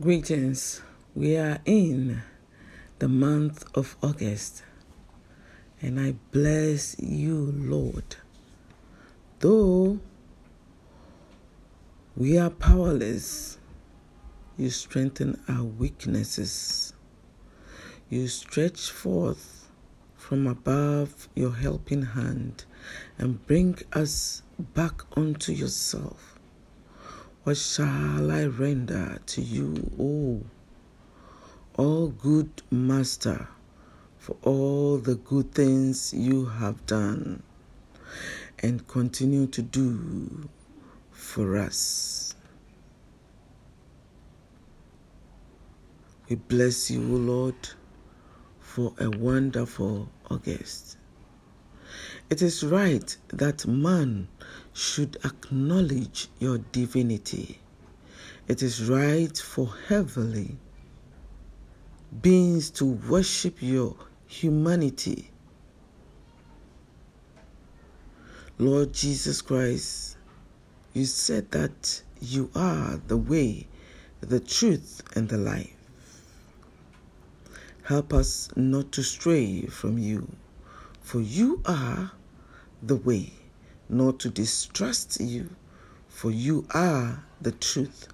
Greetings. 0.00 0.80
We 1.14 1.36
are 1.36 1.58
in 1.66 2.22
the 3.00 3.08
month 3.08 3.66
of 3.76 3.98
August, 4.02 4.62
and 5.82 6.00
I 6.00 6.14
bless 6.32 6.98
you, 6.98 7.52
Lord. 7.54 8.16
Though 9.40 10.00
we 12.16 12.38
are 12.38 12.48
powerless, 12.48 13.58
you 14.56 14.70
strengthen 14.70 15.38
our 15.46 15.64
weaknesses. 15.64 16.94
You 18.08 18.26
stretch 18.28 18.90
forth 18.90 19.68
from 20.16 20.46
above 20.46 21.28
your 21.34 21.52
helping 21.52 22.02
hand 22.02 22.64
and 23.18 23.46
bring 23.46 23.76
us 23.92 24.44
back 24.58 25.02
unto 25.14 25.52
yourself. 25.52 26.29
What 27.42 27.56
shall 27.56 28.30
I 28.30 28.44
render 28.44 29.18
to 29.24 29.40
you, 29.40 29.90
O 29.98 30.42
all 31.74 32.08
good 32.08 32.50
Master, 32.70 33.48
for 34.18 34.36
all 34.42 34.98
the 34.98 35.14
good 35.14 35.54
things 35.54 36.12
you 36.12 36.44
have 36.44 36.84
done 36.84 37.42
and 38.58 38.86
continue 38.86 39.46
to 39.46 39.62
do 39.62 40.50
for 41.12 41.56
us? 41.56 42.34
We 46.28 46.36
bless 46.36 46.90
you, 46.90 47.00
O 47.00 47.16
Lord, 47.16 47.70
for 48.58 48.92
a 48.98 49.08
wonderful 49.08 50.10
August. 50.30 50.98
It 52.28 52.42
is 52.42 52.64
right 52.64 53.16
that 53.28 53.66
man 53.66 54.28
should 54.72 55.16
acknowledge 55.24 56.28
your 56.38 56.58
divinity. 56.58 57.60
It 58.48 58.62
is 58.62 58.88
right 58.88 59.36
for 59.36 59.72
heavenly 59.88 60.56
beings 62.22 62.70
to 62.70 62.84
worship 62.84 63.56
your 63.60 63.94
humanity. 64.26 65.30
Lord 68.58 68.92
Jesus 68.92 69.40
Christ, 69.40 70.16
you 70.92 71.04
said 71.04 71.50
that 71.52 72.02
you 72.20 72.50
are 72.54 73.00
the 73.06 73.16
way, 73.16 73.66
the 74.20 74.40
truth, 74.40 75.02
and 75.16 75.28
the 75.28 75.38
life. 75.38 75.76
Help 77.84 78.12
us 78.12 78.50
not 78.56 78.92
to 78.92 79.02
stray 79.02 79.62
from 79.62 79.98
you, 79.98 80.28
for 81.10 81.20
you 81.20 81.60
are 81.64 82.12
the 82.84 82.94
way, 82.94 83.32
nor 83.88 84.12
to 84.12 84.30
distrust 84.30 85.20
you, 85.20 85.50
for 86.06 86.30
you 86.30 86.64
are 86.72 87.24
the 87.40 87.50
truth, 87.50 88.06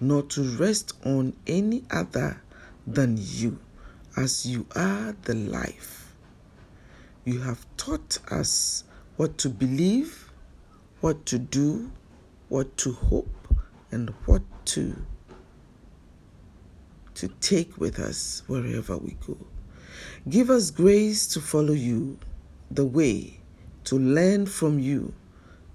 nor 0.00 0.22
to 0.22 0.42
rest 0.56 0.94
on 1.06 1.32
any 1.46 1.84
other 1.92 2.42
than 2.88 3.16
you, 3.16 3.56
as 4.16 4.46
you 4.46 4.66
are 4.74 5.14
the 5.22 5.34
life. 5.34 6.12
You 7.24 7.38
have 7.42 7.64
taught 7.76 8.18
us 8.32 8.82
what 9.16 9.38
to 9.38 9.48
believe, 9.48 10.32
what 11.00 11.24
to 11.26 11.38
do, 11.38 11.92
what 12.48 12.76
to 12.78 12.90
hope, 12.90 13.54
and 13.92 14.10
what 14.26 14.42
to 14.74 14.96
to 17.14 17.28
take 17.40 17.78
with 17.78 18.00
us 18.00 18.42
wherever 18.48 18.96
we 18.96 19.16
go. 19.24 19.36
Give 20.28 20.50
us 20.50 20.72
grace 20.72 21.28
to 21.28 21.40
follow 21.40 21.74
you 21.74 22.18
the 22.70 22.84
way 22.84 23.40
to 23.84 23.98
learn 23.98 24.46
from 24.46 24.78
you 24.78 25.12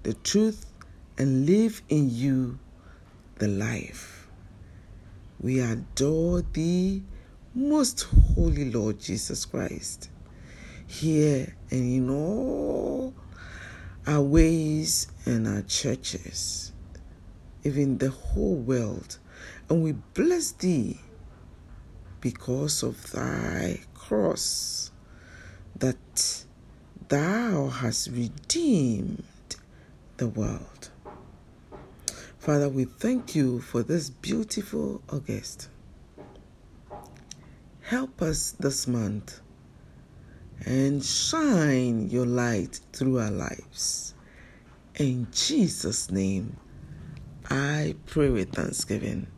the 0.02 0.14
truth 0.14 0.66
and 1.18 1.46
live 1.46 1.82
in 1.88 2.08
you 2.10 2.58
the 3.38 3.48
life. 3.48 4.28
We 5.40 5.60
adore 5.60 6.42
thee, 6.42 7.02
most 7.54 8.02
holy 8.34 8.70
Lord 8.70 8.98
Jesus 8.98 9.44
Christ, 9.44 10.10
here 10.86 11.54
and 11.70 11.80
in 11.80 12.10
all 12.10 13.14
our 14.06 14.22
ways 14.22 15.08
and 15.26 15.46
our 15.48 15.62
churches, 15.62 16.72
even 17.64 17.98
the 17.98 18.10
whole 18.10 18.56
world. 18.56 19.18
And 19.68 19.82
we 19.82 19.92
bless 19.92 20.52
thee 20.52 21.00
because 22.20 22.82
of 22.82 23.10
thy 23.10 23.80
cross 23.94 24.92
that 25.78 26.45
thou 27.08 27.68
hast 27.68 28.08
redeemed 28.08 29.24
the 30.16 30.28
world. 30.28 30.90
Father, 32.38 32.68
we 32.68 32.84
thank 32.84 33.34
you 33.34 33.60
for 33.60 33.82
this 33.82 34.10
beautiful 34.10 35.02
August. 35.12 35.68
Help 37.82 38.22
us 38.22 38.52
this 38.58 38.86
month 38.86 39.40
and 40.64 41.04
shine 41.04 42.08
your 42.08 42.26
light 42.26 42.80
through 42.92 43.18
our 43.20 43.30
lives. 43.30 44.14
In 44.96 45.28
Jesus' 45.30 46.10
name, 46.10 46.56
I 47.50 47.94
pray 48.06 48.30
with 48.30 48.52
thanksgiving. 48.52 49.28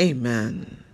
Amen. 0.00 0.85